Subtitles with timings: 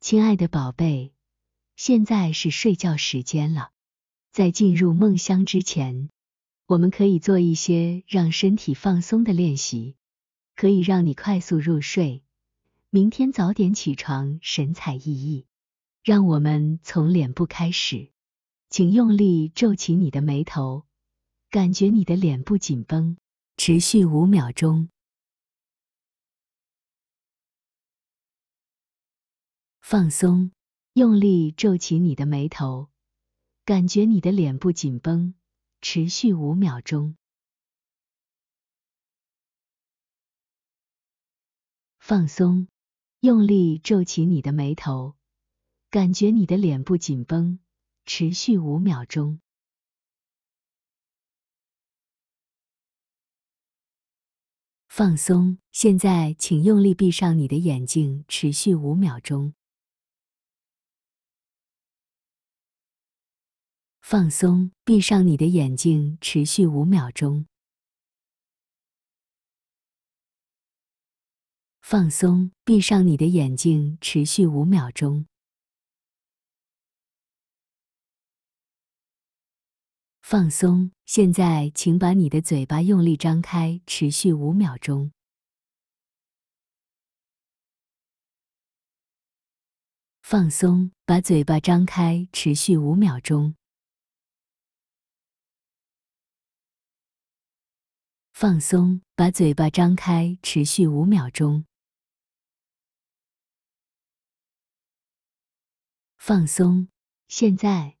[0.00, 1.12] 亲爱的宝贝，
[1.76, 3.70] 现在是睡觉时间了。
[4.32, 6.08] 在进入梦乡之前，
[6.66, 9.96] 我们可以做一些让身体放松的练习，
[10.56, 12.22] 可以让你快速入睡，
[12.88, 15.44] 明天早点起床，神采奕奕。
[16.02, 18.08] 让我们从脸部开始，
[18.70, 20.86] 请用力皱起你的眉头，
[21.50, 23.18] 感觉你的脸部紧绷，
[23.58, 24.88] 持续五秒钟。
[29.90, 30.52] 放松，
[30.92, 32.90] 用力皱起你的眉头，
[33.64, 35.34] 感觉你的脸部紧绷，
[35.80, 37.16] 持续五秒钟。
[41.98, 42.68] 放松，
[43.18, 45.16] 用力皱起你的眉头，
[45.90, 47.58] 感觉你的脸部紧绷，
[48.06, 49.40] 持续五秒钟。
[54.86, 59.52] 放松，现在请用力闭上你的眼睛，持续五秒钟。
[64.10, 67.46] 放松，闭上你的眼睛，持续五秒钟。
[71.80, 75.26] 放松，闭上你的眼睛，持续五秒钟。
[80.22, 85.12] 放松，现在请把你的嘴巴用力张开，持续五秒钟。
[90.22, 93.54] 放松，把嘴巴张开，持续五秒钟。
[98.40, 101.66] 放松，把嘴巴张开，持续五秒钟。
[106.16, 106.88] 放松，
[107.28, 107.98] 现在，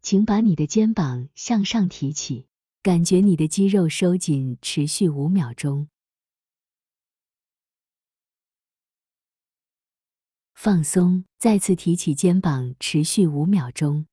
[0.00, 2.46] 请把你的肩膀向上提起，
[2.84, 5.88] 感觉你的肌肉收紧，持续五秒钟。
[10.54, 14.06] 放松，再次提起肩膀，持续五秒钟。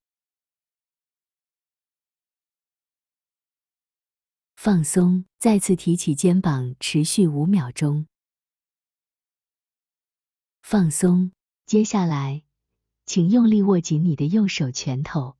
[4.68, 8.06] 放松，再次提起肩膀，持续五秒钟。
[10.62, 11.32] 放松，
[11.66, 12.44] 接下来，
[13.06, 15.38] 请用力握紧你的右手拳头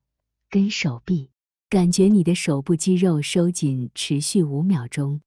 [0.48, 1.30] 跟手臂，
[1.68, 5.20] 感觉你的手部肌肉收紧，持续五秒钟。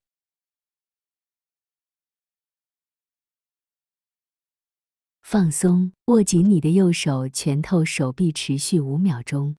[5.22, 9.58] 放松，握紧你的右手拳头、手臂，持续五秒钟。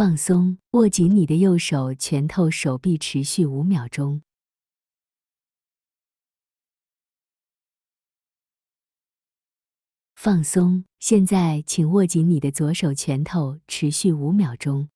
[0.00, 4.22] 放松，握紧你的右手拳头、手臂，持续五秒钟。
[10.14, 14.88] 放松，现在请握紧你的左手拳头，持续五秒钟。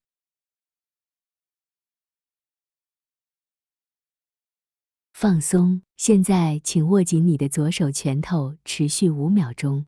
[5.12, 9.84] 放松，现在请握紧你的左手拳头，持续五秒钟。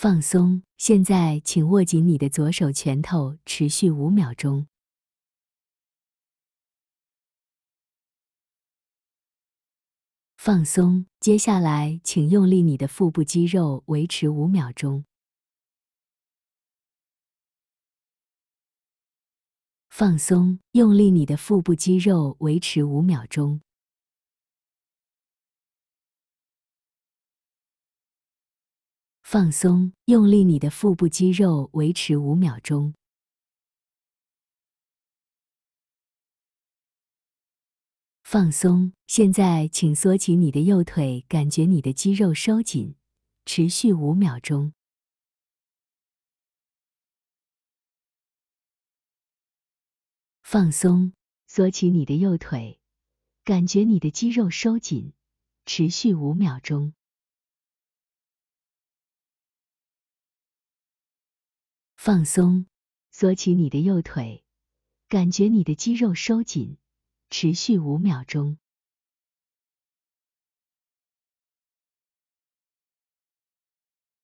[0.00, 4.68] 放松，现在请握紧你的左手拳头，持续五秒钟。
[10.36, 15.04] 放松，接下来请用力你的腹部肌肉，维持五秒钟。
[19.88, 23.60] 放松，用力你的腹部肌肉，维持五秒钟。
[29.30, 32.94] 放松，用力你的腹部肌肉，维持五秒钟。
[38.22, 42.94] 放松，现在请缩起你的右腿，感觉你的肌肉收紧，
[43.44, 44.72] 持续五秒钟。
[50.40, 51.12] 放松，
[51.46, 52.80] 缩起你的右腿，
[53.44, 55.12] 感觉你的肌肉收紧，
[55.66, 56.94] 持续五秒钟。
[62.08, 62.64] 放松，
[63.10, 64.42] 缩起你的右腿，
[65.10, 66.78] 感觉你的肌肉收紧，
[67.28, 68.56] 持续五秒钟。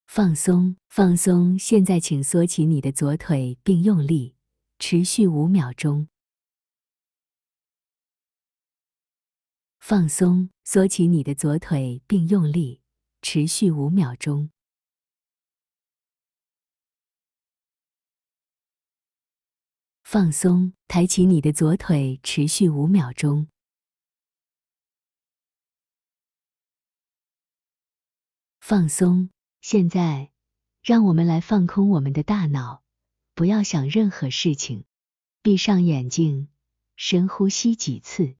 [0.07, 4.35] 放松，放松，现在请缩起你的左腿并用力，
[4.79, 6.07] 持续五秒钟。
[9.77, 12.81] 放松，缩起你的左腿并用力，
[13.21, 14.49] 持续五秒钟。
[20.15, 23.49] 放松，抬起你的左腿，持续五秒钟。
[28.61, 29.29] 放松，
[29.59, 30.31] 现在
[30.81, 32.81] 让我们来放空我们的大脑，
[33.33, 34.85] 不要想任何事情，
[35.41, 36.47] 闭上眼睛，
[36.95, 38.37] 深呼吸几次。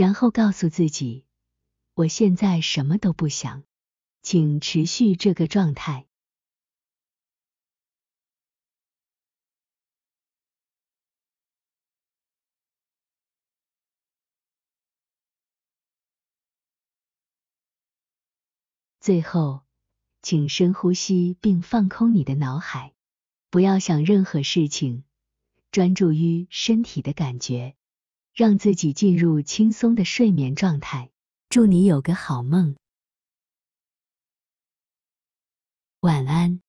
[0.00, 1.26] 然后告诉自己，
[1.92, 3.64] 我现在什么都不想，
[4.22, 6.06] 请持续这个状态。
[19.00, 19.60] 最后，
[20.22, 22.94] 请深呼吸并放空你的脑海，
[23.50, 25.04] 不要想任何事情，
[25.70, 27.76] 专注于身体的感觉。
[28.34, 31.10] 让自己进入轻松的睡眠状态。
[31.48, 32.76] 祝你有个好梦，
[36.00, 36.60] 晚安。